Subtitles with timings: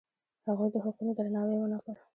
[0.47, 1.95] هغوی د حقونو درناوی ونه کړ.